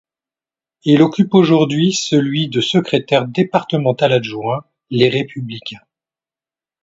[0.83, 5.85] Il occupe aujourd'hui celui de secrétaire départemental adjoint Les Républicains.